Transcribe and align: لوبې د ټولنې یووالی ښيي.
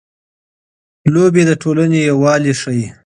لوبې 1.13 1.43
د 1.49 1.51
ټولنې 1.61 1.99
یووالی 2.09 2.53
ښيي. 2.61 2.85